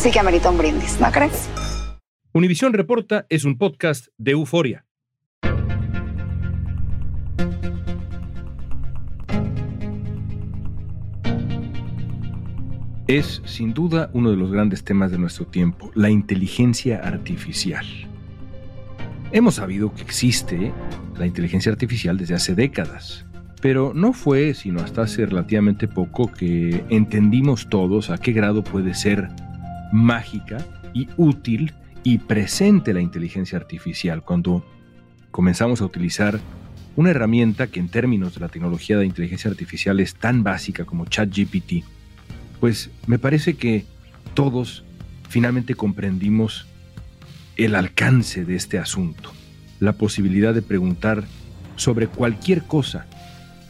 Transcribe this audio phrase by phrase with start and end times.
[0.00, 1.50] sí que amerita un brindis, ¿no crees?
[2.32, 4.86] Univisión Reporta es un podcast de euforia.
[13.06, 17.84] Es sin duda uno de los grandes temas de nuestro tiempo, la inteligencia artificial.
[19.32, 20.72] Hemos sabido que existe
[21.18, 23.26] la inteligencia artificial desde hace décadas,
[23.60, 28.94] pero no fue sino hasta hace relativamente poco que entendimos todos a qué grado puede
[28.94, 29.28] ser
[29.92, 34.64] mágica y útil y presente la inteligencia artificial cuando
[35.30, 36.40] comenzamos a utilizar
[36.96, 41.06] una herramienta que en términos de la tecnología de inteligencia artificial es tan básica como
[41.06, 41.84] ChatGPT,
[42.58, 43.84] pues me parece que
[44.34, 44.84] todos
[45.28, 46.66] finalmente comprendimos
[47.56, 49.32] el alcance de este asunto,
[49.78, 51.24] la posibilidad de preguntar
[51.76, 53.06] sobre cualquier cosa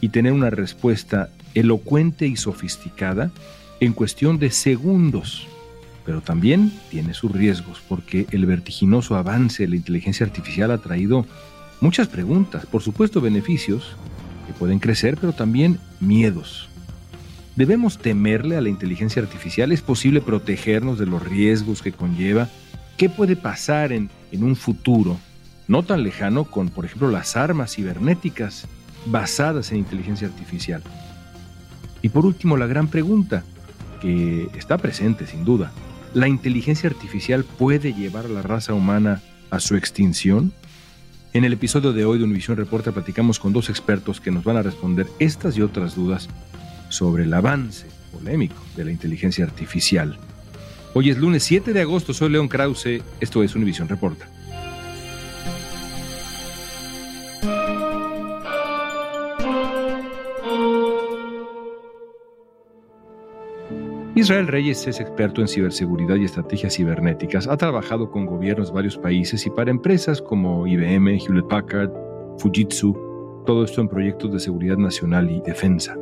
[0.01, 3.31] y tener una respuesta elocuente y sofisticada
[3.79, 5.47] en cuestión de segundos
[6.05, 11.25] pero también tiene sus riesgos porque el vertiginoso avance de la inteligencia artificial ha traído
[11.79, 13.95] muchas preguntas, por supuesto beneficios
[14.47, 16.69] que pueden crecer, pero también miedos.
[17.55, 19.71] ¿Debemos temerle a la inteligencia artificial?
[19.71, 22.47] ¿Es posible protegernos de los riesgos que conlleva?
[22.97, 25.19] ¿Qué puede pasar en, un futuro
[25.67, 28.67] no tan lejano con, por ejemplo, las armas cibernéticas
[29.05, 30.81] basadas en inteligencia artificial?
[32.01, 33.43] Y por último, la gran pregunta,
[34.01, 35.71] que está presente sin duda,
[36.13, 40.51] ¿La inteligencia artificial puede llevar a la raza humana a su extinción?
[41.31, 44.57] En el episodio de hoy de Univisión Reporta platicamos con dos expertos que nos van
[44.57, 46.27] a responder estas y otras dudas
[46.89, 50.17] sobre el avance polémico de la inteligencia artificial.
[50.93, 54.27] Hoy es lunes 7 de agosto, soy León Krause, esto es Univisión Reporta.
[64.21, 67.47] Israel Reyes es experto en ciberseguridad y estrategias cibernéticas.
[67.47, 71.89] Ha trabajado con gobiernos de varios países y para empresas como IBM, Hewlett Packard,
[72.37, 72.93] Fujitsu,
[73.47, 75.97] todo esto en proyectos de seguridad nacional y defensa.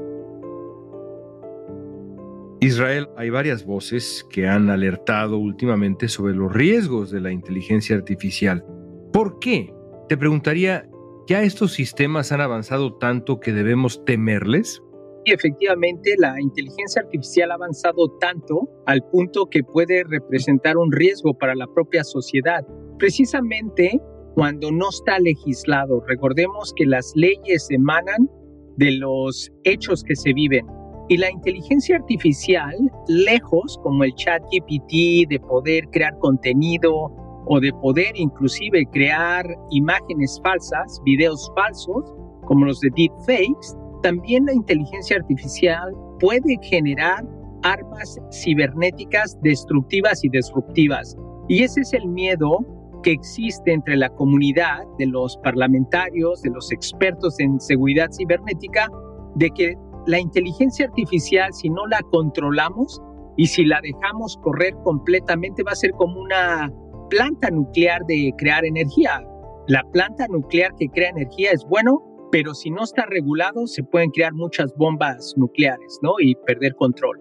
[2.59, 8.65] Israel, hay varias voces que han alertado últimamente sobre los riesgos de la inteligencia artificial.
[9.13, 9.73] ¿Por qué?
[10.09, 10.89] Te preguntaría,
[11.25, 14.83] ¿ya estos sistemas han avanzado tanto que debemos temerles?
[15.25, 21.33] Y efectivamente la inteligencia artificial ha avanzado tanto al punto que puede representar un riesgo
[21.33, 22.65] para la propia sociedad.
[22.97, 24.01] Precisamente
[24.35, 28.29] cuando no está legislado, recordemos que las leyes emanan
[28.77, 30.65] de los hechos que se viven.
[31.09, 32.75] Y la inteligencia artificial,
[33.07, 37.11] lejos como el chat GPT, de poder crear contenido
[37.47, 42.13] o de poder inclusive crear imágenes falsas, videos falsos,
[42.45, 47.25] como los de deepfakes, también la inteligencia artificial puede generar
[47.63, 51.17] armas cibernéticas destructivas y disruptivas.
[51.47, 52.59] Y ese es el miedo
[53.03, 58.87] que existe entre la comunidad de los parlamentarios, de los expertos en seguridad cibernética,
[59.35, 63.01] de que la inteligencia artificial, si no la controlamos
[63.37, 66.71] y si la dejamos correr completamente, va a ser como una
[67.09, 69.23] planta nuclear de crear energía.
[69.67, 74.11] La planta nuclear que crea energía es bueno pero si no está regulado se pueden
[74.11, 76.15] crear muchas bombas nucleares, ¿no?
[76.19, 77.19] Y perder control.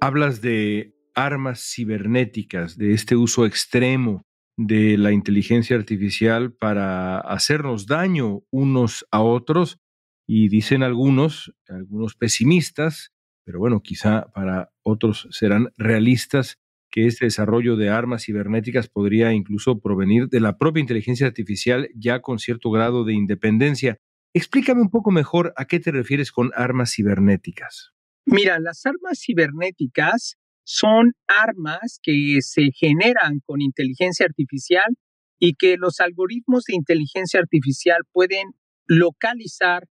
[0.00, 4.22] Hablas de armas cibernéticas, de este uso extremo
[4.56, 9.78] de la inteligencia artificial para hacernos daño unos a otros
[10.26, 13.12] y dicen algunos, algunos pesimistas,
[13.44, 16.58] pero bueno, quizá para otros serán realistas,
[16.94, 22.20] que este desarrollo de armas cibernéticas podría incluso provenir de la propia inteligencia artificial ya
[22.20, 23.98] con cierto grado de independencia.
[24.36, 27.92] Explícame un poco mejor a qué te refieres con armas cibernéticas.
[28.26, 30.34] Mira, las armas cibernéticas
[30.64, 34.96] son armas que se generan con inteligencia artificial
[35.38, 38.48] y que los algoritmos de inteligencia artificial pueden
[38.86, 39.84] localizar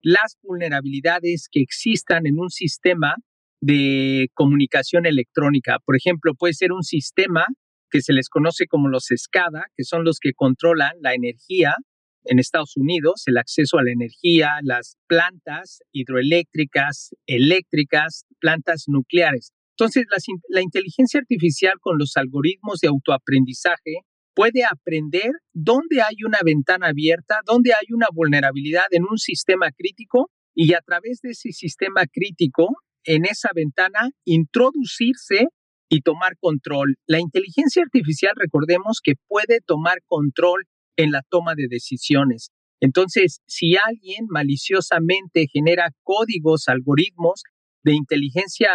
[0.00, 3.16] las vulnerabilidades que existan en un sistema
[3.60, 5.78] de comunicación electrónica.
[5.84, 7.44] Por ejemplo, puede ser un sistema
[7.90, 11.76] que se les conoce como los SCADA, que son los que controlan la energía
[12.24, 19.52] en Estados Unidos, el acceso a la energía, las plantas hidroeléctricas, eléctricas, plantas nucleares.
[19.78, 20.18] Entonces, la,
[20.48, 24.02] la inteligencia artificial con los algoritmos de autoaprendizaje
[24.34, 30.30] puede aprender dónde hay una ventana abierta, dónde hay una vulnerabilidad en un sistema crítico
[30.54, 32.68] y a través de ese sistema crítico,
[33.04, 35.46] en esa ventana, introducirse
[35.88, 36.96] y tomar control.
[37.06, 40.64] La inteligencia artificial, recordemos que puede tomar control
[41.02, 42.50] en la toma de decisiones.
[42.80, 47.42] Entonces, si alguien maliciosamente genera códigos, algoritmos
[47.84, 48.70] de inteligencia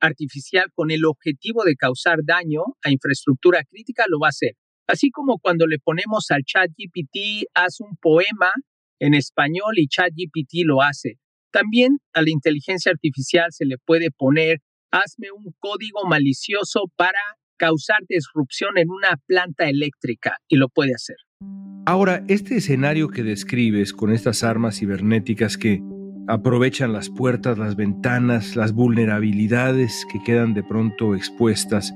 [0.00, 4.52] artificial con el objetivo de causar daño a infraestructura crítica, lo va a hacer.
[4.86, 8.50] Así como cuando le ponemos al chat GPT, haz un poema
[8.98, 11.18] en español y chat GPT lo hace.
[11.52, 14.58] También a la inteligencia artificial se le puede poner,
[14.90, 17.20] hazme un código malicioso para
[17.56, 21.16] causar disrupción en una planta eléctrica y lo puede hacer.
[21.90, 25.82] Ahora, este escenario que describes con estas armas cibernéticas que
[26.28, 31.92] aprovechan las puertas, las ventanas, las vulnerabilidades que quedan de pronto expuestas,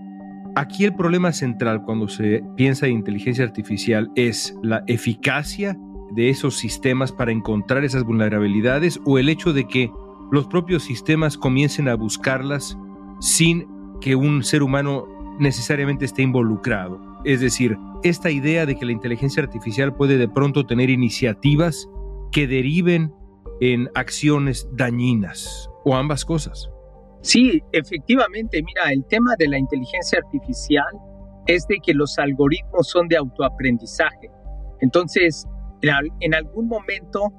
[0.56, 5.79] aquí el problema central cuando se piensa en inteligencia artificial es la eficacia
[6.17, 9.93] de esos sistemas para encontrar esas vulnerabilidades o el hecho de que
[10.32, 12.76] los propios sistemas comiencen a buscarlas
[13.20, 13.69] sin
[14.00, 15.06] que un ser humano
[15.38, 17.13] necesariamente esté involucrado.
[17.25, 21.88] Es decir, esta idea de que la inteligencia artificial puede de pronto tener iniciativas
[22.32, 23.15] que deriven
[23.61, 26.69] en acciones dañinas o ambas cosas.
[27.23, 30.93] Sí, efectivamente, mira, el tema de la inteligencia artificial
[31.47, 34.31] es de que los algoritmos son de autoaprendizaje.
[34.81, 35.47] Entonces,
[36.21, 37.32] en algún momento,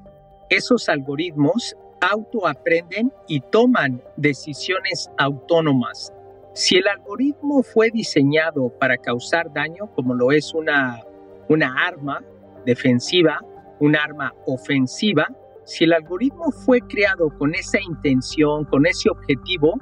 [0.50, 6.12] esos algoritmos autoaprenden y toman decisiones autónomas.
[6.56, 11.02] Si el algoritmo fue diseñado para causar daño, como lo es una,
[11.50, 12.24] una arma
[12.66, 13.42] defensiva,
[13.82, 15.28] un arma ofensiva,
[15.66, 19.74] si el algoritmo fue creado con esa intención, con ese objetivo,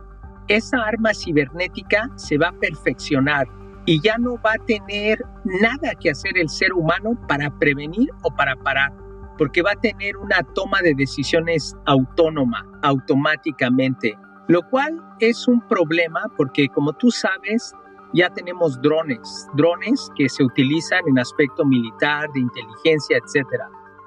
[0.48, 3.48] esa arma cibernética se va a perfeccionar
[3.86, 8.36] y ya no va a tener nada que hacer el ser humano para prevenir o
[8.36, 8.92] para parar,
[9.38, 14.18] porque va a tener una toma de decisiones autónoma, automáticamente
[14.48, 17.74] lo cual es un problema porque como tú sabes,
[18.13, 23.48] ya tenemos drones, drones que se utilizan en aspecto militar, de inteligencia, etc.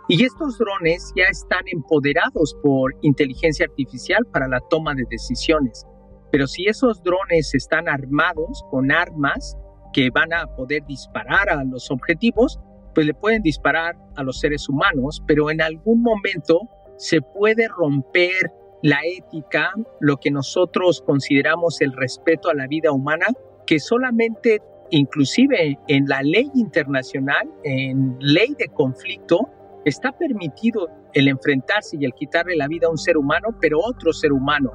[0.09, 5.85] Y estos drones ya están empoderados por inteligencia artificial para la toma de decisiones.
[6.31, 9.57] Pero si esos drones están armados con armas
[9.93, 12.61] que van a poder disparar a los objetivos,
[12.95, 16.61] pues le pueden disparar a los seres humanos, pero en algún momento
[16.97, 23.27] se puede romper la ética, lo que nosotros consideramos el respeto a la vida humana,
[23.67, 29.49] que solamente inclusive en la ley internacional, en ley de conflicto,
[29.85, 34.13] está permitido el enfrentarse y el quitarle la vida a un ser humano, pero otro
[34.13, 34.73] ser humano,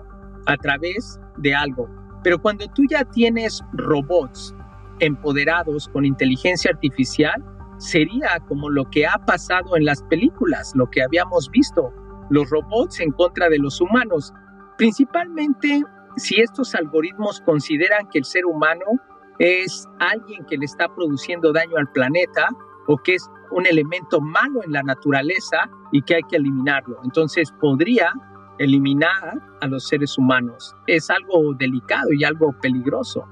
[0.48, 1.88] a través de algo.
[2.24, 4.53] Pero cuando tú ya tienes robots
[5.00, 7.44] empoderados con inteligencia artificial,
[7.77, 11.91] sería como lo que ha pasado en las películas, lo que habíamos visto
[12.32, 14.34] los robots en contra de los humanos,
[14.78, 15.84] principalmente
[16.16, 18.86] si estos algoritmos consideran que el ser humano
[19.38, 22.50] es alguien que le está produciendo daño al planeta
[22.88, 27.00] o que es un elemento malo en la naturaleza y que hay que eliminarlo.
[27.04, 28.14] Entonces podría
[28.60, 30.74] eliminar a los seres humanos.
[30.88, 33.28] Es algo delicado y algo peligroso.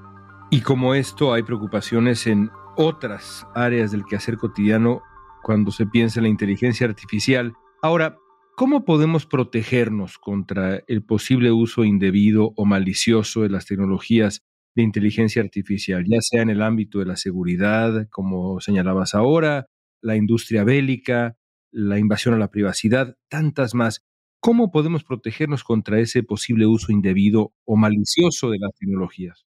[0.50, 5.02] Y como esto hay preocupaciones en otras áreas del quehacer cotidiano
[5.42, 7.54] cuando se piensa en la inteligencia artificial.
[7.82, 8.18] Ahora,
[8.60, 14.42] ¿Cómo podemos protegernos contra el posible uso indebido o malicioso de las tecnologías
[14.76, 19.64] de inteligencia artificial, ya sea en el ámbito de la seguridad, como señalabas ahora,
[20.02, 21.38] la industria bélica,
[21.72, 24.04] la invasión a la privacidad, tantas más?
[24.40, 29.46] ¿Cómo podemos protegernos contra ese posible uso indebido o malicioso de las tecnologías?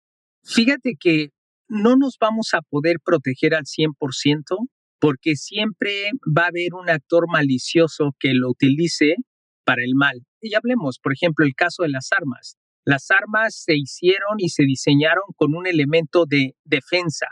[0.45, 1.31] Fíjate que
[1.67, 4.69] no nos vamos a poder proteger al 100%,
[5.01, 9.17] porque siempre va a haber un actor malicioso que lo utilice
[9.65, 10.23] para el mal.
[10.41, 12.57] Y hablemos, por ejemplo, el caso de las armas.
[12.85, 17.27] Las armas se hicieron y se diseñaron con un elemento de defensa,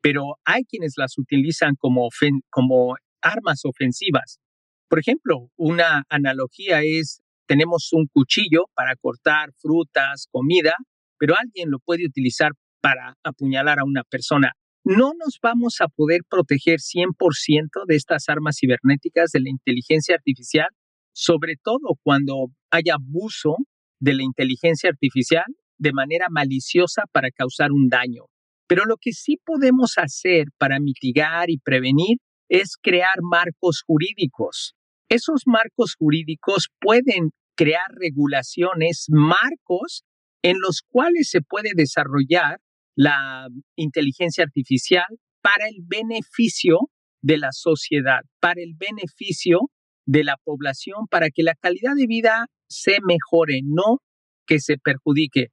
[0.00, 2.08] pero hay quienes las utilizan como,
[2.50, 4.40] como armas ofensivas.
[4.88, 10.74] Por ejemplo, una analogía es, tenemos un cuchillo para cortar frutas, comida,
[11.18, 14.52] pero alguien lo puede utilizar para apuñalar a una persona.
[14.88, 20.68] No nos vamos a poder proteger 100% de estas armas cibernéticas de la inteligencia artificial,
[21.12, 23.56] sobre todo cuando haya abuso
[23.98, 28.26] de la inteligencia artificial de manera maliciosa para causar un daño.
[28.68, 34.76] Pero lo que sí podemos hacer para mitigar y prevenir es crear marcos jurídicos.
[35.08, 40.04] Esos marcos jurídicos pueden crear regulaciones, marcos
[40.42, 42.60] en los cuales se puede desarrollar
[42.96, 45.06] la inteligencia artificial
[45.42, 46.90] para el beneficio
[47.22, 49.70] de la sociedad, para el beneficio
[50.06, 53.98] de la población, para que la calidad de vida se mejore, no
[54.46, 55.48] que se perjudique.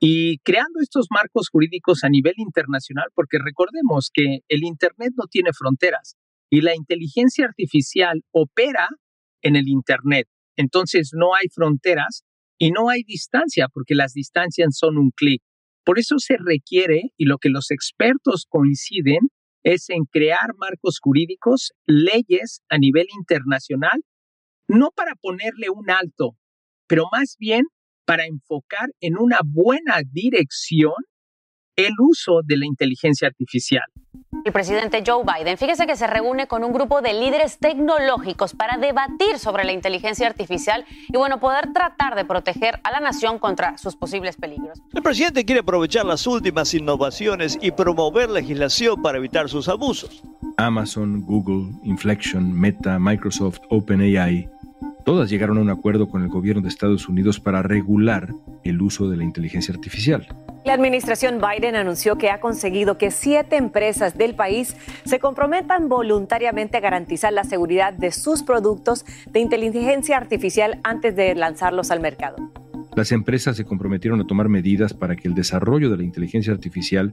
[0.00, 5.50] Y creando estos marcos jurídicos a nivel internacional, porque recordemos que el Internet no tiene
[5.52, 6.16] fronteras
[6.50, 8.88] y la inteligencia artificial opera
[9.42, 10.26] en el Internet.
[10.56, 12.24] Entonces no hay fronteras
[12.58, 15.40] y no hay distancia, porque las distancias son un clic.
[15.84, 19.20] Por eso se requiere, y lo que los expertos coinciden,
[19.64, 24.02] es en crear marcos jurídicos, leyes a nivel internacional,
[24.68, 26.36] no para ponerle un alto,
[26.88, 27.64] pero más bien
[28.04, 30.94] para enfocar en una buena dirección
[31.76, 33.84] el uso de la inteligencia artificial.
[34.44, 38.76] El presidente Joe Biden, fíjese que se reúne con un grupo de líderes tecnológicos para
[38.76, 43.78] debatir sobre la inteligencia artificial y bueno, poder tratar de proteger a la nación contra
[43.78, 44.80] sus posibles peligros.
[44.92, 50.22] El presidente quiere aprovechar las últimas innovaciones y promover legislación para evitar sus abusos.
[50.56, 54.51] Amazon, Google, Inflection, Meta, Microsoft, OpenAI
[55.04, 58.32] Todas llegaron a un acuerdo con el gobierno de Estados Unidos para regular
[58.62, 60.28] el uso de la inteligencia artificial.
[60.64, 66.76] La administración Biden anunció que ha conseguido que siete empresas del país se comprometan voluntariamente
[66.76, 72.36] a garantizar la seguridad de sus productos de inteligencia artificial antes de lanzarlos al mercado.
[72.94, 77.12] Las empresas se comprometieron a tomar medidas para que el desarrollo de la inteligencia artificial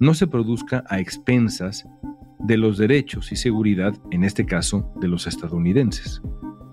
[0.00, 1.86] no se produzca a expensas
[2.38, 6.22] de los derechos y seguridad, en este caso, de los estadounidenses.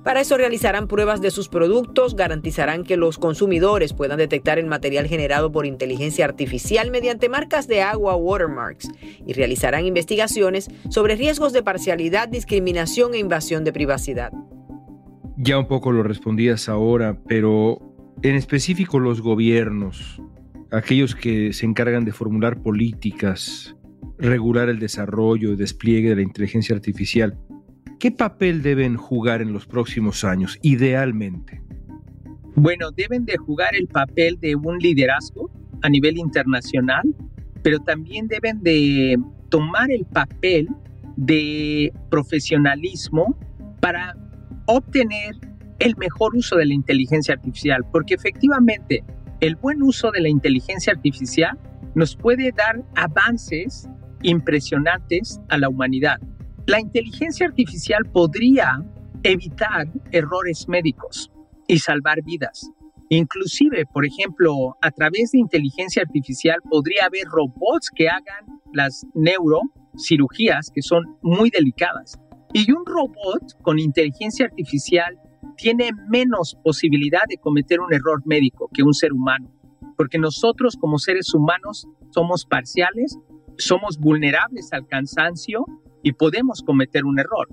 [0.04, 5.08] Para eso realizarán pruebas de sus productos, garantizarán que los consumidores puedan detectar el material
[5.08, 8.90] generado por inteligencia artificial mediante marcas de agua watermarks
[9.26, 14.34] y realizarán investigaciones sobre riesgos de parcialidad, discriminación e invasión de privacidad.
[15.38, 17.80] Ya un poco lo respondías ahora, pero
[18.22, 20.22] en específico los gobiernos,
[20.70, 23.78] aquellos que se encargan de formular políticas,
[24.18, 27.38] regular el desarrollo y despliegue de la inteligencia artificial,
[28.00, 31.62] ¿Qué papel deben jugar en los próximos años, idealmente?
[32.56, 35.50] Bueno, deben de jugar el papel de un liderazgo
[35.82, 37.04] a nivel internacional,
[37.62, 39.18] pero también deben de
[39.50, 40.68] tomar el papel
[41.16, 43.38] de profesionalismo
[43.80, 44.16] para
[44.66, 45.36] obtener
[45.80, 49.04] el mejor uso de la inteligencia artificial, porque efectivamente
[49.40, 51.58] el buen uso de la inteligencia artificial
[51.96, 53.90] nos puede dar avances
[54.22, 56.20] impresionantes a la humanidad.
[56.66, 58.82] La inteligencia artificial podría
[59.22, 61.30] evitar errores médicos
[61.68, 62.72] y salvar vidas.
[63.10, 70.72] Inclusive, por ejemplo, a través de inteligencia artificial podría haber robots que hagan las neurocirugías
[70.74, 72.18] que son muy delicadas.
[72.54, 75.20] Y un robot con inteligencia artificial
[75.58, 79.52] tiene menos posibilidad de cometer un error médico que un ser humano,
[79.98, 83.18] porque nosotros como seres humanos somos parciales,
[83.58, 85.66] somos vulnerables al cansancio
[86.04, 87.48] y podemos cometer un error.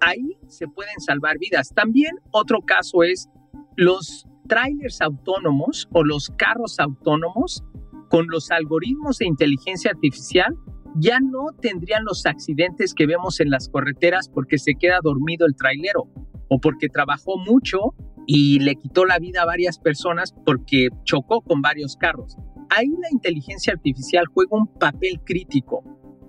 [0.00, 1.72] Ahí se pueden salvar vidas.
[1.74, 3.28] También otro caso es
[3.76, 7.64] los trailers autónomos o los carros autónomos
[8.10, 10.54] con los algoritmos de inteligencia artificial
[10.96, 15.56] ya no tendrían los accidentes que vemos en las carreteras porque se queda dormido el
[15.56, 16.04] trailero
[16.48, 17.94] o porque trabajó mucho
[18.26, 22.36] y le quitó la vida a varias personas porque chocó con varios carros.
[22.70, 25.82] Ahí la inteligencia artificial juega un papel crítico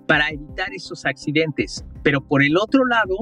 [0.06, 1.84] para evitar esos accidentes.
[2.02, 3.16] Pero por el otro lado,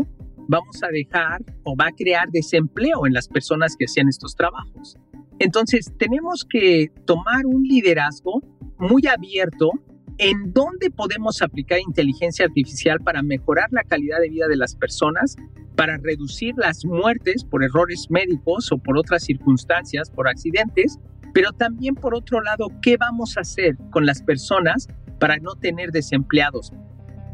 [0.49, 4.97] vamos a dejar o va a crear desempleo en las personas que hacían estos trabajos.
[5.39, 8.43] Entonces, tenemos que tomar un liderazgo
[8.79, 9.73] muy abierto
[10.19, 15.37] en dónde podemos aplicar inteligencia artificial para mejorar la calidad de vida de las personas,
[15.75, 21.01] para reducir las muertes por errores médicos o por otras circunstancias, por accidentes,
[21.33, 24.87] pero también por otro lado, ¿qué vamos a hacer con las personas
[25.19, 26.73] para no tener desempleados.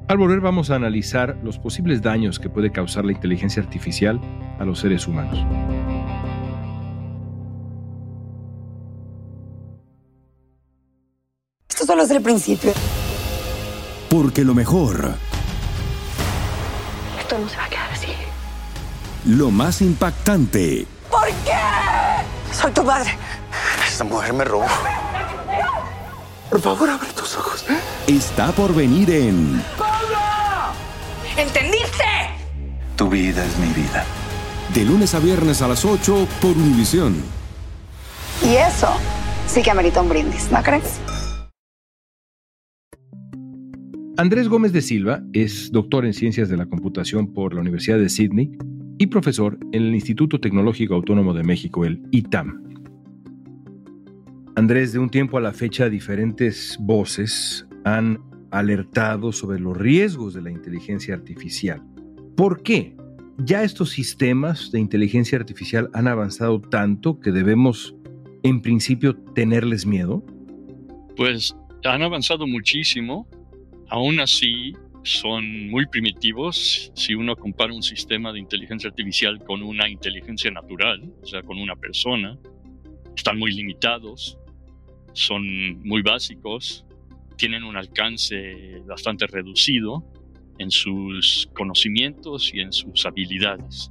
[0.08, 4.20] Al volver vamos a analizar los posibles daños que puede causar la inteligencia artificial
[4.58, 5.38] a los seres humanos.
[11.68, 12.72] Esto solo es el principio.
[14.08, 15.14] Porque lo mejor.
[17.20, 18.08] Esto no se va a quedar así.
[19.26, 20.88] Lo más impactante.
[21.08, 22.52] ¿Por qué?
[22.52, 23.10] Soy tu padre.
[23.86, 24.66] Esta mujer me robó.
[26.50, 27.64] Por favor, abre tus ojos.
[28.08, 30.18] Está por venir en ¡Pablo!
[31.36, 32.04] ¿Entendiste?
[32.96, 34.04] Tu vida es mi vida.
[34.74, 37.14] De lunes a viernes a las 8 por Univisión.
[38.44, 38.88] Y eso
[39.46, 41.00] sí que amerita un brindis, ¿no crees?
[44.16, 48.08] Andrés Gómez de Silva es doctor en Ciencias de la Computación por la Universidad de
[48.08, 48.50] Sydney
[48.98, 52.69] y profesor en el Instituto Tecnológico Autónomo de México, el ITAM.
[54.60, 60.42] Andrés, de un tiempo a la fecha, diferentes voces han alertado sobre los riesgos de
[60.42, 61.82] la inteligencia artificial.
[62.36, 62.94] ¿Por qué?
[63.38, 67.94] Ya estos sistemas de inteligencia artificial han avanzado tanto que debemos,
[68.42, 70.22] en principio, tenerles miedo.
[71.16, 73.26] Pues han avanzado muchísimo.
[73.88, 74.74] Aún así,
[75.04, 81.10] son muy primitivos si uno compara un sistema de inteligencia artificial con una inteligencia natural,
[81.22, 82.38] o sea, con una persona.
[83.16, 84.36] Están muy limitados
[85.12, 86.84] son muy básicos,
[87.36, 90.04] tienen un alcance bastante reducido
[90.58, 93.90] en sus conocimientos y en sus habilidades.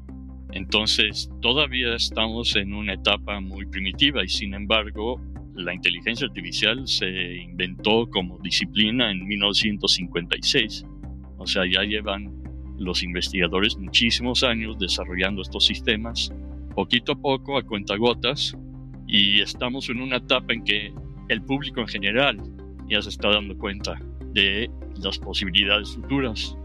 [0.51, 5.21] Entonces, todavía estamos en una etapa muy primitiva y sin embargo,
[5.55, 10.85] la inteligencia artificial se inventó como disciplina en 1956.
[11.38, 12.39] O sea, ya llevan
[12.77, 16.31] los investigadores muchísimos años desarrollando estos sistemas,
[16.75, 18.55] poquito a poco, a cuentagotas,
[19.07, 20.93] y estamos en una etapa en que
[21.29, 22.38] el público en general
[22.89, 24.00] ya se está dando cuenta
[24.33, 24.69] de
[25.01, 26.57] las posibilidades futuras.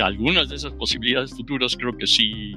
[0.00, 2.56] Algunas de esas posibilidades futuras creo que sí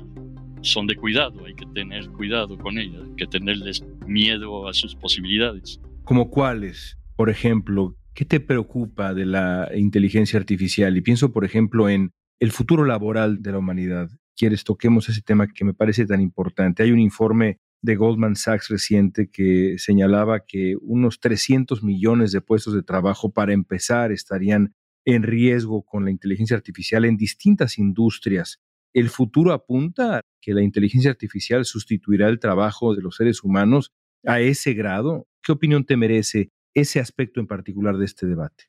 [0.62, 4.96] son de cuidado, hay que tener cuidado con ellas, hay que tenerles miedo a sus
[4.96, 5.80] posibilidades.
[6.04, 6.98] ¿Como cuáles?
[7.16, 10.96] Por ejemplo, ¿qué te preocupa de la inteligencia artificial?
[10.98, 14.10] Y pienso, por ejemplo, en el futuro laboral de la humanidad.
[14.36, 16.84] ¿Quieres toquemos ese tema que me parece tan importante?
[16.84, 22.74] Hay un informe de Goldman Sachs reciente que señalaba que unos 300 millones de puestos
[22.74, 28.60] de trabajo para empezar estarían en riesgo con la inteligencia artificial en distintas industrias.
[28.94, 33.92] ¿El futuro apunta a que la inteligencia artificial sustituirá el trabajo de los seres humanos
[34.26, 35.28] a ese grado?
[35.42, 38.66] ¿Qué opinión te merece ese aspecto en particular de este debate?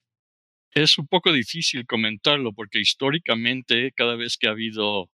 [0.73, 5.11] Es un poco difícil comentarlo porque históricamente cada vez que ha habido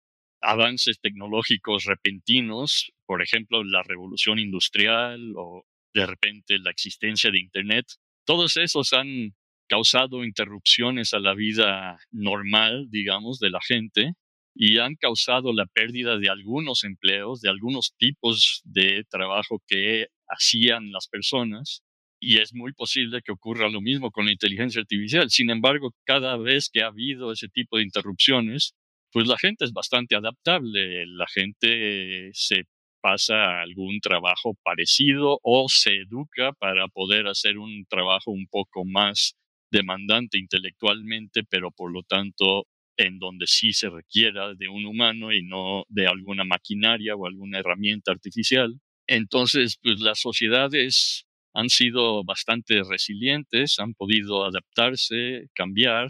[0.41, 7.85] avances tecnológicos repentinos, por ejemplo, la revolución industrial o de repente la existencia de Internet,
[8.25, 9.33] todos esos han
[9.67, 14.13] causado interrupciones a la vida normal, digamos, de la gente
[14.55, 20.91] y han causado la pérdida de algunos empleos, de algunos tipos de trabajo que hacían
[20.91, 21.81] las personas.
[22.21, 25.29] Y es muy posible que ocurra lo mismo con la inteligencia artificial.
[25.29, 28.73] Sin embargo, cada vez que ha habido ese tipo de interrupciones,
[29.11, 32.65] pues la gente es bastante adaptable, la gente se
[33.01, 39.35] pasa algún trabajo parecido o se educa para poder hacer un trabajo un poco más
[39.71, 42.65] demandante intelectualmente, pero por lo tanto
[42.97, 47.59] en donde sí se requiera de un humano y no de alguna maquinaria o alguna
[47.59, 48.79] herramienta artificial.
[49.07, 56.09] Entonces, pues las sociedades han sido bastante resilientes, han podido adaptarse, cambiar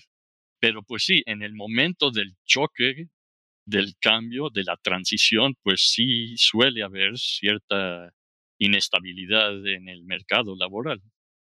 [0.59, 3.07] pero pues sí, en el momento del choque,
[3.65, 8.11] del cambio, de la transición, pues sí suele haber cierta
[8.57, 11.01] inestabilidad en el mercado laboral.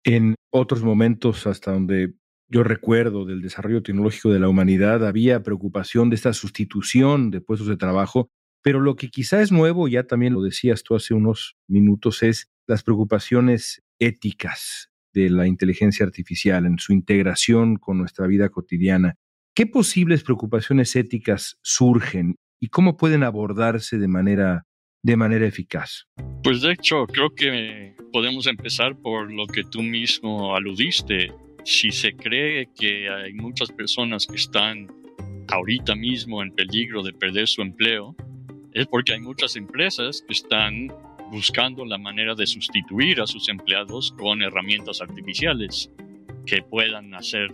[0.04, 2.14] En otros momentos, hasta donde
[2.48, 7.68] yo recuerdo del desarrollo tecnológico de la humanidad, había preocupación de esta sustitución de puestos
[7.68, 8.28] de trabajo,
[8.62, 12.50] pero lo que quizá es nuevo, ya también lo decías tú hace unos minutos, es
[12.66, 19.16] las preocupaciones éticas de la inteligencia artificial, en su integración con nuestra vida cotidiana.
[19.54, 24.66] ¿Qué posibles preocupaciones éticas surgen y cómo pueden abordarse de manera,
[25.02, 26.06] de manera eficaz?
[26.42, 31.32] Pues de hecho, creo que podemos empezar por lo que tú mismo aludiste.
[31.64, 34.88] Si se cree que hay muchas personas que están
[35.48, 38.14] ahorita mismo en peligro de perder su empleo,
[38.72, 40.88] es porque hay muchas empresas que están
[41.30, 45.90] buscando la manera de sustituir a sus empleados con herramientas artificiales
[46.44, 47.50] que puedan hacer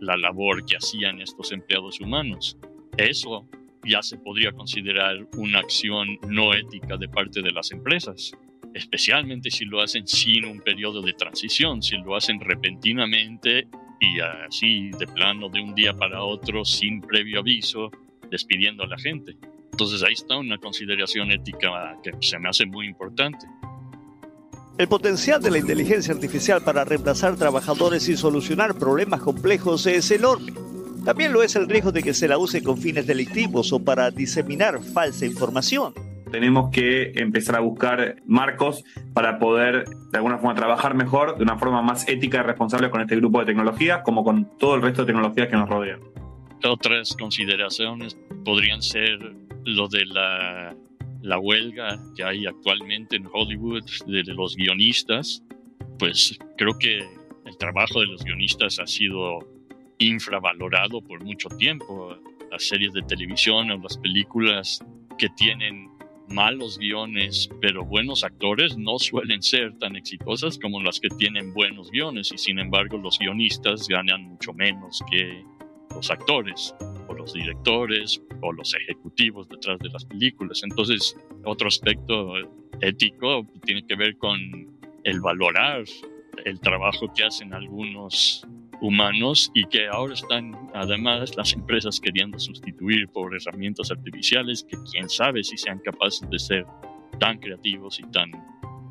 [0.00, 2.58] la labor que hacían estos empleados humanos.
[2.96, 3.48] Eso
[3.84, 8.32] ya se podría considerar una acción no ética de parte de las empresas,
[8.74, 13.68] especialmente si lo hacen sin un periodo de transición, si lo hacen repentinamente
[14.00, 17.90] y así de plano de un día para otro sin previo aviso,
[18.30, 19.36] despidiendo a la gente.
[19.74, 23.44] Entonces ahí está una consideración ética que se me hace muy importante.
[24.78, 30.52] El potencial de la inteligencia artificial para reemplazar trabajadores y solucionar problemas complejos es enorme.
[31.04, 34.12] También lo es el riesgo de que se la use con fines delictivos o para
[34.12, 35.92] diseminar falsa información.
[36.30, 41.58] tenemos que empezar a buscar marcos para poder de alguna forma trabajar mejor, de una
[41.58, 45.02] forma más ética y responsable con este grupo de tecnologías, como con todo el resto
[45.02, 45.98] de tecnologías que nos rodean.
[46.64, 50.76] Otras consideraciones podrían ser lo de la,
[51.22, 55.42] la huelga que hay actualmente en Hollywood de los guionistas.
[55.98, 56.98] Pues creo que
[57.46, 59.40] el trabajo de los guionistas ha sido
[59.98, 62.16] infravalorado por mucho tiempo.
[62.50, 64.84] Las series de televisión o las películas
[65.18, 65.90] que tienen
[66.28, 71.90] malos guiones, pero buenos actores, no suelen ser tan exitosas como las que tienen buenos
[71.90, 75.44] guiones y sin embargo los guionistas ganan mucho menos que
[75.94, 76.74] los actores
[77.08, 80.62] o los directores o los ejecutivos detrás de las películas.
[80.62, 82.34] Entonces, otro aspecto
[82.80, 84.38] ético tiene que ver con
[85.04, 85.84] el valorar
[86.44, 88.46] el trabajo que hacen algunos
[88.80, 95.08] humanos y que ahora están además las empresas queriendo sustituir por herramientas artificiales que quién
[95.08, 96.66] sabe si sean capaces de ser
[97.18, 98.30] tan creativos y tan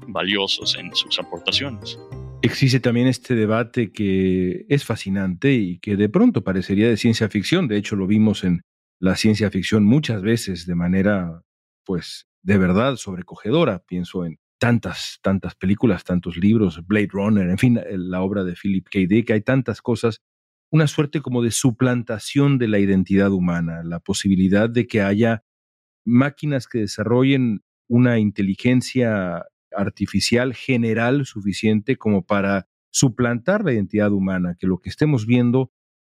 [0.08, 2.00] valiosos en sus aportaciones.
[2.46, 7.70] Existe también este debate que es fascinante y que de pronto parecería de ciencia ficción.
[7.70, 8.64] De hecho, lo vimos en
[9.00, 11.42] la ciencia ficción muchas veces de manera,
[11.86, 13.80] pues, de verdad sobrecogedora.
[13.88, 18.88] Pienso en tantas, tantas películas, tantos libros, Blade Runner, en fin, la obra de Philip
[18.92, 19.00] K.
[19.08, 20.20] Dick, hay tantas cosas,
[20.70, 25.46] una suerte como de suplantación de la identidad humana, la posibilidad de que haya
[26.06, 34.68] máquinas que desarrollen una inteligencia artificial general suficiente como para suplantar la identidad humana, que
[34.68, 35.72] lo que estemos viendo,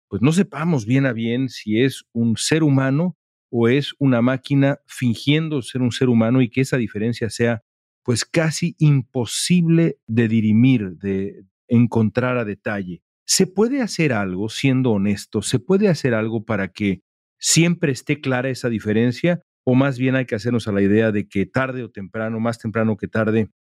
[0.09, 3.17] pues no sepamos bien a bien si es un ser humano
[3.51, 7.63] o es una máquina fingiendo ser un ser humano y que esa diferencia sea
[8.03, 13.03] pues casi imposible de dirimir, de encontrar a detalle.
[13.27, 17.03] ¿Se puede hacer algo, siendo honesto, se puede hacer algo para que
[17.39, 19.43] siempre esté clara esa diferencia?
[19.73, 22.59] ¿O más bien hay que hacernos a la idea de que tarde o temprano, más
[22.59, 23.51] temprano que tarde,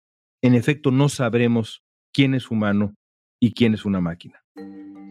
[0.42, 2.96] en efecto no sabremos quién es humano
[3.40, 4.42] y quién es una máquina?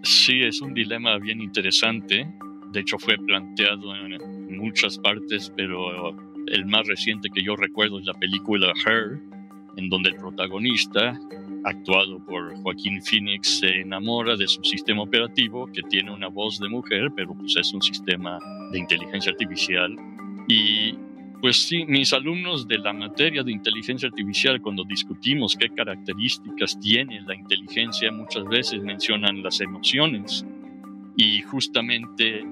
[0.04, 2.30] Sí, es un dilema bien interesante.
[2.74, 6.10] De hecho, fue planteado en muchas partes, pero
[6.48, 9.22] el más reciente que yo recuerdo es la película Her,
[9.78, 11.18] en donde el protagonista,
[11.64, 16.68] actuado por Joaquín Phoenix, se enamora de su sistema operativo que tiene una voz de
[16.68, 18.38] mujer, pero pues es un sistema
[18.74, 19.96] de inteligencia artificial.
[20.50, 20.96] Y
[21.42, 27.22] pues sí, mis alumnos de la materia de inteligencia artificial, cuando discutimos qué características tiene
[27.22, 30.46] la inteligencia, muchas veces mencionan las emociones.
[31.16, 32.44] Y justamente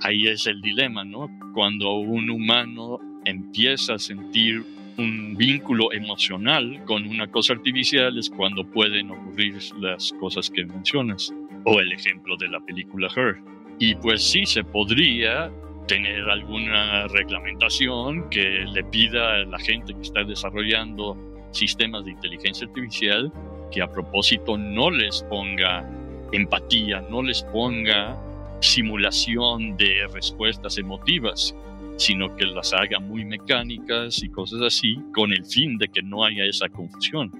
[0.00, 1.28] ahí es el dilema, ¿no?
[1.52, 4.64] Cuando un humano empieza a sentir
[4.96, 11.32] un vínculo emocional con una cosa artificial es cuando pueden ocurrir las cosas que mencionas.
[11.64, 13.36] O el ejemplo de la película Her.
[13.78, 15.52] Y pues sí, se podría
[15.86, 21.16] tener alguna reglamentación que le pida a la gente que está desarrollando
[21.50, 23.32] sistemas de inteligencia artificial
[23.70, 25.88] que a propósito no les ponga
[26.30, 28.16] empatía, no les ponga
[28.60, 31.54] simulación de respuestas emotivas,
[31.96, 36.24] sino que las haga muy mecánicas y cosas así, con el fin de que no
[36.24, 37.30] haya esa confusión.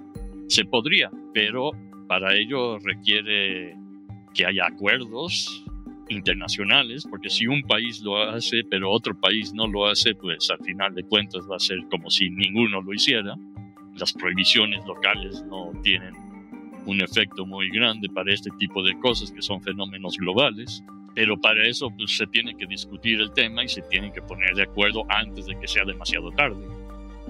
[0.47, 1.71] Se podría, pero
[2.07, 3.75] para ello requiere
[4.33, 5.62] que haya acuerdos
[6.13, 10.59] internacionales, porque si un país lo hace, pero otro país no lo hace, pues al
[10.59, 13.35] final de cuentas va a ser como si ninguno lo hiciera.
[13.97, 16.13] Las prohibiciones locales no tienen
[16.85, 20.83] un efecto muy grande para este tipo de cosas que son fenómenos globales.
[21.15, 24.55] Pero para eso pues, se tiene que discutir el tema y se tienen que poner
[24.55, 26.65] de acuerdo antes de que sea demasiado tarde.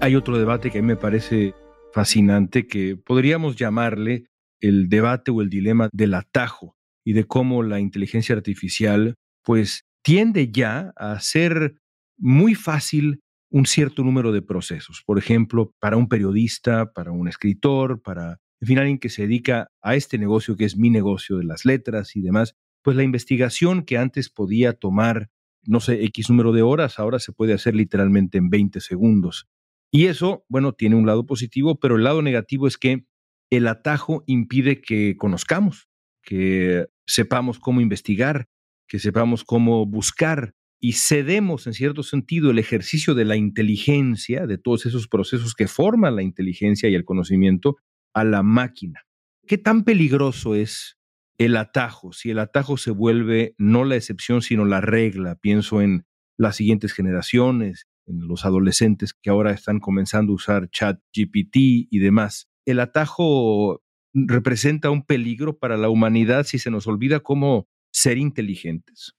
[0.00, 1.54] Hay otro debate que a mí me parece
[1.92, 4.24] fascinante que podríamos llamarle
[4.60, 9.14] el debate o el dilema del atajo y de cómo la inteligencia artificial
[9.44, 11.76] pues tiende ya a hacer
[12.18, 15.02] muy fácil un cierto número de procesos.
[15.06, 19.68] Por ejemplo, para un periodista, para un escritor, para, en fin, alguien que se dedica
[19.82, 23.84] a este negocio que es mi negocio de las letras y demás, pues la investigación
[23.84, 25.30] que antes podía tomar,
[25.62, 29.46] no sé, X número de horas, ahora se puede hacer literalmente en 20 segundos.
[29.92, 33.04] Y eso, bueno, tiene un lado positivo, pero el lado negativo es que
[33.50, 35.88] el atajo impide que conozcamos,
[36.22, 38.48] que sepamos cómo investigar,
[38.88, 44.58] que sepamos cómo buscar y cedemos en cierto sentido el ejercicio de la inteligencia, de
[44.58, 47.76] todos esos procesos que forman la inteligencia y el conocimiento,
[48.14, 49.02] a la máquina.
[49.46, 50.98] ¿Qué tan peligroso es
[51.38, 56.06] el atajo, si el atajo se vuelve no la excepción, sino la regla, pienso en
[56.36, 61.56] las siguientes generaciones, en los adolescentes que ahora están comenzando a usar chat GPT
[61.90, 62.48] y demás.
[62.66, 63.82] El atajo
[64.14, 69.14] representa un peligro para la humanidad si se nos olvida cómo ser inteligentes.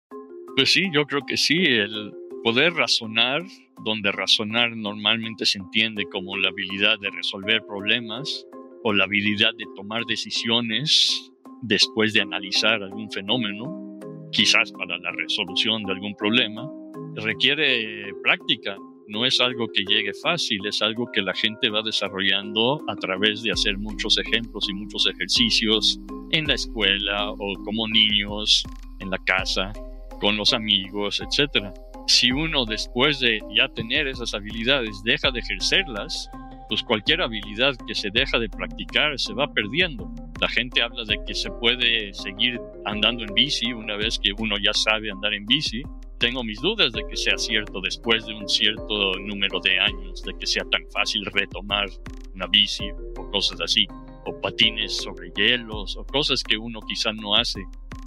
[0.55, 3.43] Pues sí, yo creo que sí, el poder razonar
[3.84, 8.45] donde razonar normalmente se entiende como la habilidad de resolver problemas
[8.84, 11.31] o la habilidad de tomar decisiones
[11.62, 13.99] después de analizar algún fenómeno,
[14.31, 16.69] quizás para la resolución de algún problema,
[17.15, 18.77] requiere práctica.
[19.07, 23.43] No es algo que llegue fácil, es algo que la gente va desarrollando a través
[23.43, 25.99] de hacer muchos ejemplos y muchos ejercicios
[26.31, 28.63] en la escuela o como niños,
[28.99, 29.71] en la casa,
[30.19, 31.67] con los amigos, etc.
[32.07, 36.29] Si uno después de ya tener esas habilidades deja de ejercerlas,
[36.67, 40.11] pues cualquier habilidad que se deja de practicar se va perdiendo.
[40.41, 44.55] La gente habla de que se puede seguir andando en bici una vez que uno
[44.57, 45.83] ya sabe andar en bici.
[46.17, 50.34] Tengo mis dudas de que sea cierto después de un cierto número de años, de
[50.38, 51.89] que sea tan fácil retomar
[52.34, 53.86] una bici o cosas así,
[54.25, 57.62] o patines sobre hielos, o cosas que uno quizá no hace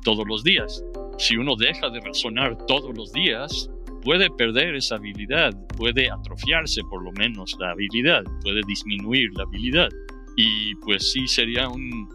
[0.04, 0.82] todos los días.
[1.18, 3.70] Si uno deja de razonar todos los días,
[4.02, 9.88] puede perder esa habilidad, puede atrofiarse por lo menos la habilidad, puede disminuir la habilidad.
[10.36, 12.08] Y pues sí sería un,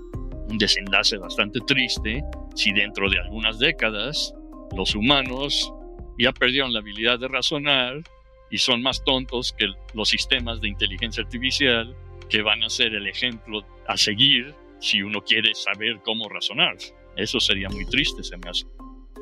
[0.49, 2.23] un desenlace bastante triste
[2.55, 4.33] si dentro de algunas décadas
[4.75, 5.71] los humanos
[6.17, 8.01] ya perdieron la habilidad de razonar
[8.49, 11.95] y son más tontos que los sistemas de inteligencia artificial
[12.29, 16.77] que van a ser el ejemplo a seguir si uno quiere saber cómo razonar.
[17.15, 18.65] Eso sería muy triste, se me hace.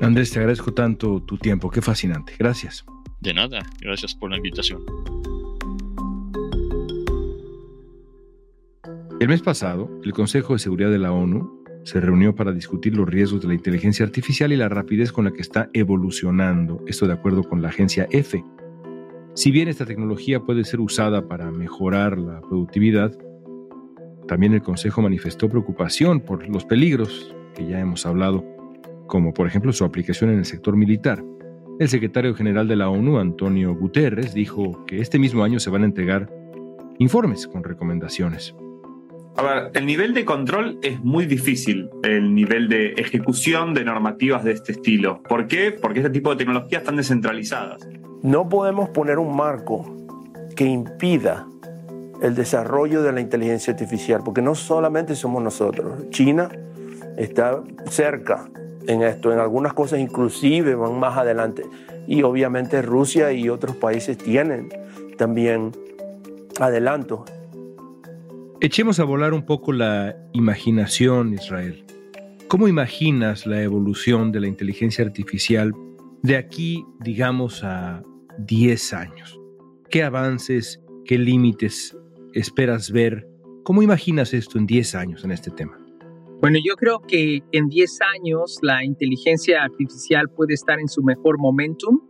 [0.00, 2.34] Andrés, te agradezco tanto tu tiempo, qué fascinante.
[2.38, 2.84] Gracias.
[3.20, 4.82] De nada, gracias por la invitación.
[9.20, 13.08] El mes pasado, el Consejo de Seguridad de la ONU se reunió para discutir los
[13.08, 17.12] riesgos de la inteligencia artificial y la rapidez con la que está evolucionando, esto de
[17.12, 18.44] acuerdo con la agencia EFE.
[19.34, 23.16] Si bien esta tecnología puede ser usada para mejorar la productividad,
[24.28, 28.44] también el Consejo manifestó preocupación por los peligros que ya hemos hablado
[29.12, 31.22] como por ejemplo su aplicación en el sector militar.
[31.78, 35.82] El secretario general de la ONU, Antonio Guterres, dijo que este mismo año se van
[35.82, 36.32] a entregar
[36.98, 38.54] informes con recomendaciones.
[39.36, 44.44] A ver, el nivel de control es muy difícil, el nivel de ejecución de normativas
[44.44, 45.22] de este estilo.
[45.22, 45.72] ¿Por qué?
[45.72, 47.88] Porque este tipo de tecnologías están descentralizadas.
[48.22, 50.06] No podemos poner un marco
[50.54, 51.46] que impida
[52.20, 56.10] el desarrollo de la inteligencia artificial, porque no solamente somos nosotros.
[56.10, 56.50] China
[57.16, 58.48] está cerca
[58.86, 59.32] en esto.
[59.32, 61.64] En algunas cosas inclusive van más adelante.
[62.06, 64.68] Y obviamente Rusia y otros países tienen
[65.16, 65.72] también
[66.60, 67.24] adelanto.
[68.64, 71.84] Echemos a volar un poco la imaginación, Israel.
[72.46, 75.72] ¿Cómo imaginas la evolución de la inteligencia artificial
[76.22, 78.04] de aquí, digamos, a
[78.38, 79.40] 10 años?
[79.90, 81.98] ¿Qué avances, qué límites
[82.34, 83.26] esperas ver?
[83.64, 85.76] ¿Cómo imaginas esto en 10 años en este tema?
[86.40, 91.36] Bueno, yo creo que en 10 años la inteligencia artificial puede estar en su mejor
[91.36, 92.00] momentum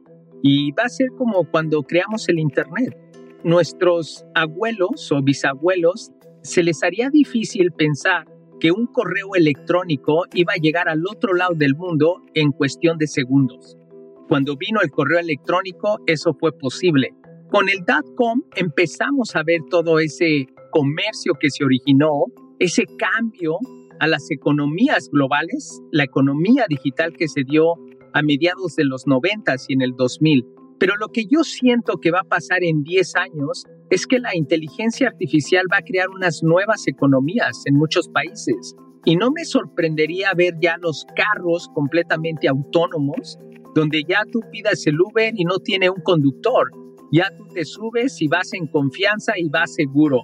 [0.43, 2.95] y va a ser como cuando creamos el Internet.
[3.43, 6.13] Nuestros abuelos o bisabuelos
[6.43, 8.27] se les haría difícil pensar
[8.61, 13.07] que un correo electrónico iba a llegar al otro lado del mundo en cuestión de
[13.07, 13.77] segundos.
[14.29, 17.15] Cuando vino el correo electrónico, eso fue posible.
[17.51, 17.85] Con el
[18.17, 22.27] .com empezamos a ver todo ese comercio que se originó,
[22.59, 23.59] ese cambio
[24.01, 27.75] a las economías globales, la economía digital que se dio
[28.15, 30.47] a mediados de los 90 y en el 2000.
[30.79, 34.35] Pero lo que yo siento que va a pasar en 10 años es que la
[34.35, 38.75] inteligencia artificial va a crear unas nuevas economías en muchos países.
[39.05, 43.39] Y no me sorprendería ver ya los carros completamente autónomos,
[43.75, 46.71] donde ya tú pidas el Uber y no tiene un conductor.
[47.11, 50.23] Ya tú te subes y vas en confianza y vas seguro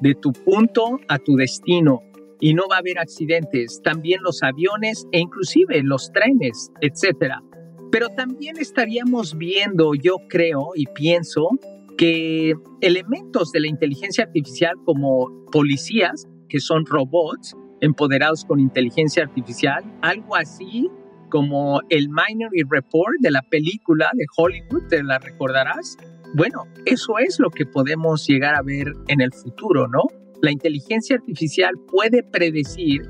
[0.00, 2.00] de tu punto a tu destino
[2.40, 7.42] y no va a haber accidentes, también los aviones e inclusive los trenes, etcétera.
[7.90, 11.48] Pero también estaríamos viendo, yo creo y pienso,
[11.96, 19.84] que elementos de la inteligencia artificial como policías, que son robots empoderados con inteligencia artificial,
[20.00, 20.88] algo así
[21.28, 25.96] como el Minority Report de la película de Hollywood, te la recordarás.
[26.34, 30.04] Bueno, eso es lo que podemos llegar a ver en el futuro, ¿no?
[30.40, 33.02] La inteligencia artificial puede predecir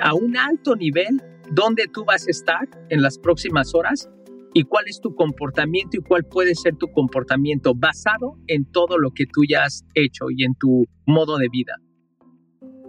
[0.00, 1.20] a un alto nivel
[1.50, 4.08] dónde tú vas a estar en las próximas horas
[4.56, 9.10] y cuál es tu comportamiento y cuál puede ser tu comportamiento basado en todo lo
[9.10, 11.74] que tú ya has hecho y en tu modo de vida.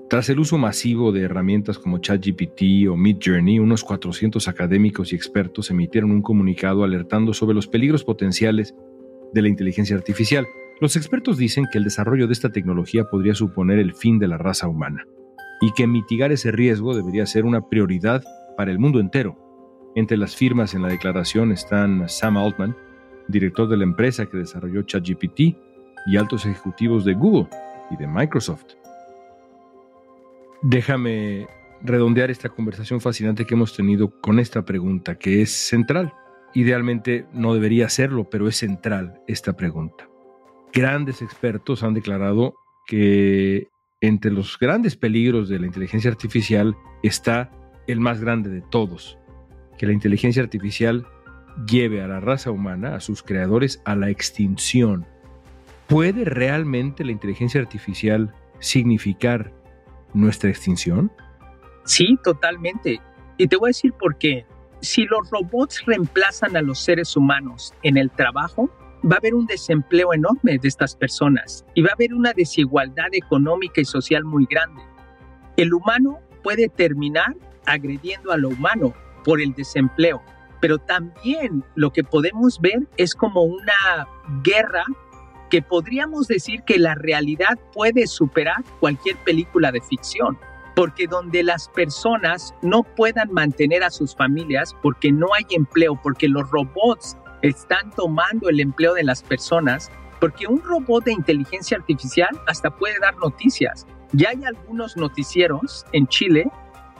[0.09, 5.69] Tras el uso masivo de herramientas como ChatGPT o Midjourney, unos 400 académicos y expertos
[5.69, 8.73] emitieron un comunicado alertando sobre los peligros potenciales
[9.33, 10.47] de la inteligencia artificial.
[10.79, 14.37] Los expertos dicen que el desarrollo de esta tecnología podría suponer el fin de la
[14.37, 15.03] raza humana
[15.59, 18.23] y que mitigar ese riesgo debería ser una prioridad
[18.55, 19.46] para el mundo entero.
[19.95, 22.75] Entre las firmas en la declaración están Sam Altman,
[23.27, 25.57] director de la empresa que desarrolló ChatGPT,
[26.07, 27.49] y altos ejecutivos de Google
[27.91, 28.75] y de Microsoft.
[30.63, 31.47] Déjame
[31.81, 36.13] redondear esta conversación fascinante que hemos tenido con esta pregunta, que es central.
[36.53, 40.09] Idealmente no debería serlo, pero es central esta pregunta.
[40.73, 42.55] Grandes expertos han declarado
[42.87, 43.67] que
[44.01, 47.51] entre los grandes peligros de la inteligencia artificial está
[47.85, 49.17] el más grande de todos,
[49.77, 51.05] que la inteligencia artificial
[51.65, 55.05] lleve a la raza humana, a sus creadores, a la extinción.
[55.87, 59.53] ¿Puede realmente la inteligencia artificial significar
[60.13, 61.11] nuestra extinción?
[61.85, 62.99] Sí, totalmente.
[63.37, 64.45] Y te voy a decir por qué.
[64.81, 68.69] Si los robots reemplazan a los seres humanos en el trabajo,
[69.09, 73.07] va a haber un desempleo enorme de estas personas y va a haber una desigualdad
[73.13, 74.81] económica y social muy grande.
[75.55, 77.35] El humano puede terminar
[77.65, 80.21] agrediendo a lo humano por el desempleo,
[80.59, 84.07] pero también lo que podemos ver es como una
[84.43, 84.83] guerra
[85.49, 90.37] que podríamos decir que la realidad puede superar cualquier película de ficción,
[90.75, 96.27] porque donde las personas no puedan mantener a sus familias porque no hay empleo, porque
[96.27, 102.29] los robots están tomando el empleo de las personas, porque un robot de inteligencia artificial
[102.47, 103.85] hasta puede dar noticias.
[104.13, 106.49] Ya hay algunos noticieros en Chile,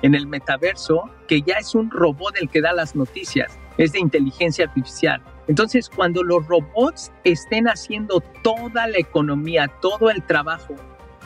[0.02, 4.00] en el metaverso, que ya es un robot el que da las noticias, es de
[4.00, 5.22] inteligencia artificial.
[5.48, 10.76] Entonces, cuando los robots estén haciendo toda la economía, todo el trabajo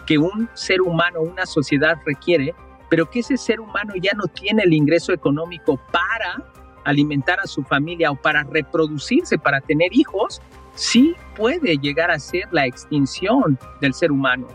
[0.05, 2.53] que un ser humano, una sociedad requiere,
[2.89, 6.51] pero que ese ser humano ya no tiene el ingreso económico para
[6.83, 10.41] alimentar a su familia o para reproducirse, para tener hijos,
[10.75, 14.47] sí puede llegar a ser la extinción del ser humano.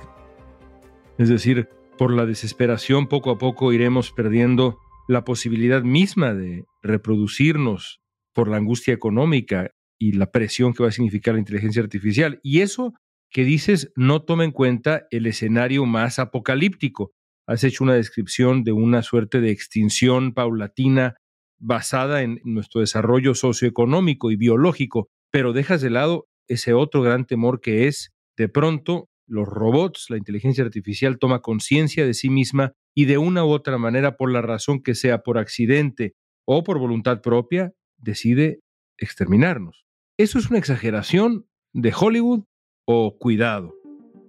[1.19, 4.79] Es decir, por la desesperación poco a poco iremos perdiendo
[5.09, 8.01] la posibilidad misma de reproducirnos
[8.35, 12.41] por la angustia económica y la presión que va a significar la inteligencia artificial.
[12.43, 12.93] Y eso
[13.31, 17.13] que dices no toma en cuenta el escenario más apocalíptico.
[17.47, 21.17] Has hecho una descripción de una suerte de extinción paulatina
[21.59, 27.61] basada en nuestro desarrollo socioeconómico y biológico, pero dejas de lado ese otro gran temor
[27.61, 33.07] que es, de pronto, los robots, la inteligencia artificial toma conciencia de sí misma y
[33.07, 37.21] de una u otra manera, por la razón que sea, por accidente o por voluntad
[37.21, 38.61] propia, decide
[38.99, 39.85] exterminarnos.
[40.17, 42.45] ¿Eso es una exageración de Hollywood
[42.87, 43.75] o cuidado?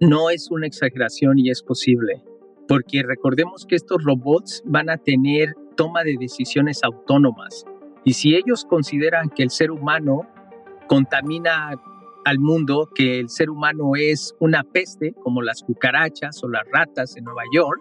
[0.00, 2.22] No es una exageración y es posible,
[2.66, 7.64] porque recordemos que estos robots van a tener toma de decisiones autónomas.
[8.04, 10.28] Y si ellos consideran que el ser humano
[10.88, 11.80] contamina
[12.28, 17.16] al mundo, que el ser humano es una peste, como las cucarachas o las ratas
[17.16, 17.80] en Nueva York,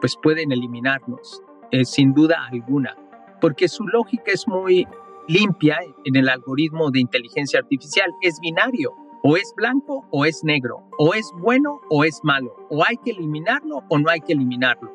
[0.00, 2.96] pues pueden eliminarnos, eh, sin duda alguna,
[3.40, 4.84] porque su lógica es muy
[5.28, 10.88] limpia en el algoritmo de inteligencia artificial, es binario, o es blanco o es negro,
[10.98, 14.92] o es bueno o es malo, o hay que eliminarlo o no hay que eliminarlo.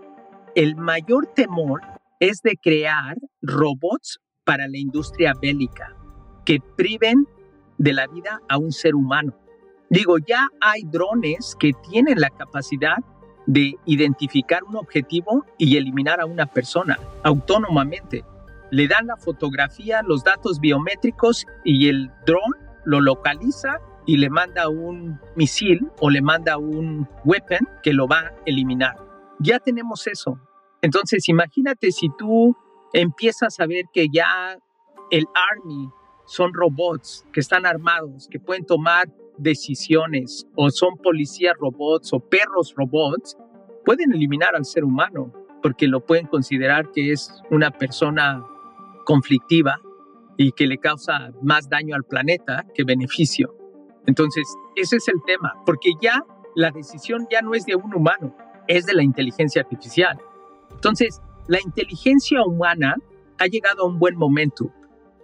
[0.55, 1.81] El mayor temor
[2.19, 5.95] es de crear robots para la industria bélica
[6.45, 7.27] que priven
[7.79, 9.33] de la vida a un ser humano.
[9.89, 12.97] Digo, ya hay drones que tienen la capacidad
[13.47, 18.23] de identificar un objetivo y eliminar a una persona autónomamente.
[18.69, 22.53] Le dan la fotografía, los datos biométricos y el dron
[22.85, 28.19] lo localiza y le manda un misil o le manda un weapon que lo va
[28.19, 28.95] a eliminar.
[29.39, 30.39] Ya tenemos eso.
[30.81, 32.55] Entonces, imagínate si tú
[32.93, 34.57] empiezas a ver que ya
[35.09, 35.89] el Army
[36.29, 42.75] son robots que están armados, que pueden tomar decisiones, o son policías robots o perros
[42.77, 43.35] robots,
[43.83, 48.45] pueden eliminar al ser humano porque lo pueden considerar que es una persona
[49.05, 49.81] conflictiva
[50.37, 53.55] y que le causa más daño al planeta que beneficio.
[54.05, 56.23] Entonces, ese es el tema, porque ya
[56.55, 58.35] la decisión ya no es de un humano,
[58.67, 60.19] es de la inteligencia artificial.
[60.71, 62.95] Entonces, la inteligencia humana
[63.39, 64.71] ha llegado a un buen momento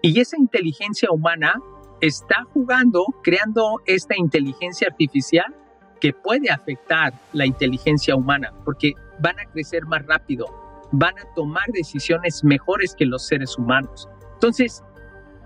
[0.05, 1.59] y esa inteligencia humana
[1.99, 5.55] está jugando, creando esta inteligencia artificial
[5.99, 10.45] que puede afectar la inteligencia humana porque van a crecer más rápido,
[10.91, 14.07] van a tomar decisiones mejores que los seres humanos.
[14.33, 14.83] Entonces,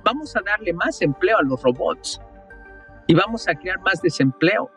[0.03, 2.19] vamos a darle más empleo a los robots
[3.07, 4.69] y vamos a crear más desempleo.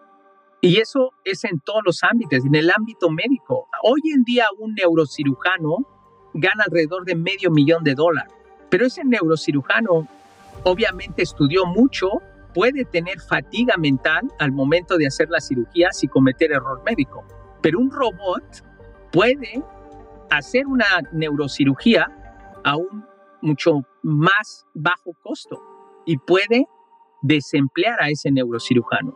[0.61, 3.67] Y eso es en todos los ámbitos, en el ámbito médico.
[3.83, 5.79] Hoy en día un neurocirujano
[6.35, 8.33] gana alrededor de medio millón de dólares,
[8.73, 10.09] pero ese neurocirujano
[10.63, 12.09] obviamente estudió mucho,
[12.55, 17.23] puede tener fatiga mental al momento de hacer la cirugía y cometer error médico,
[17.61, 18.65] pero un robot
[19.13, 19.63] puede
[20.31, 22.11] hacer una neurocirugía
[22.65, 23.05] a un
[23.43, 25.61] mucho más bajo costo
[26.07, 26.65] y puede
[27.21, 29.15] desemplear a ese neurocirujano.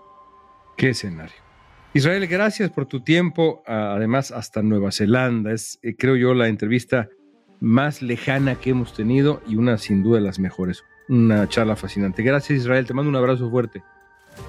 [0.77, 1.47] ¿Qué escenario?
[1.95, 5.51] Israel, gracias por tu tiempo, además hasta Nueva Zelanda.
[5.51, 7.09] Es, eh, creo yo, la entrevista
[7.61, 10.85] más lejana que hemos tenido y una sin duda de las mejores.
[11.09, 12.23] Una charla fascinante.
[12.23, 13.83] Gracias Israel, te mando un abrazo fuerte.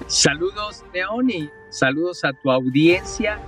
[0.06, 3.38] Saludos León y saludos a tu audiencia.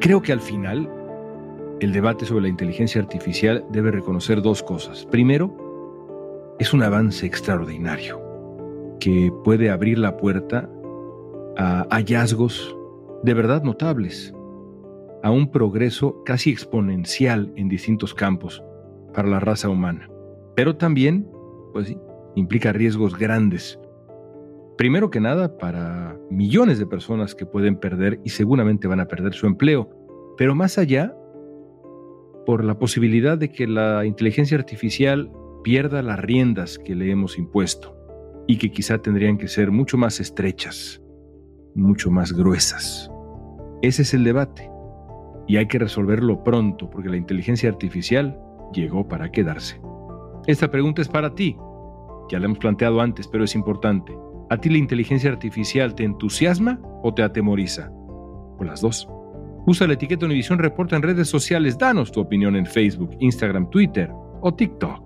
[0.00, 0.88] Creo que al final
[1.80, 5.04] el debate sobre la inteligencia artificial debe reconocer dos cosas.
[5.06, 8.20] Primero, es un avance extraordinario
[9.00, 10.70] que puede abrir la puerta
[11.58, 12.76] a hallazgos
[13.22, 14.32] de verdad notables,
[15.22, 18.62] a un progreso casi exponencial en distintos campos
[19.14, 20.08] para la raza humana.
[20.54, 21.28] Pero también,
[21.72, 21.96] pues
[22.34, 23.78] implica riesgos grandes.
[24.76, 29.34] Primero que nada, para millones de personas que pueden perder y seguramente van a perder
[29.34, 29.90] su empleo.
[30.36, 31.16] Pero más allá,
[32.44, 35.30] por la posibilidad de que la inteligencia artificial
[35.64, 37.96] pierda las riendas que le hemos impuesto
[38.46, 41.02] y que quizá tendrían que ser mucho más estrechas,
[41.74, 43.10] mucho más gruesas.
[43.82, 44.70] Ese es el debate.
[45.46, 48.38] Y hay que resolverlo pronto porque la inteligencia artificial
[48.72, 49.80] llegó para quedarse.
[50.46, 51.56] Esta pregunta es para ti.
[52.30, 54.16] Ya la hemos planteado antes, pero es importante.
[54.50, 57.90] ¿A ti la inteligencia artificial te entusiasma o te atemoriza?
[57.92, 59.08] O las dos.
[59.66, 61.78] Usa la etiqueta Univisión Reporta en redes sociales.
[61.78, 65.05] Danos tu opinión en Facebook, Instagram, Twitter o TikTok.